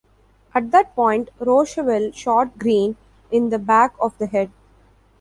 [0.55, 2.95] At that point, Rocheville shot Greene
[3.29, 4.49] in the back of the head.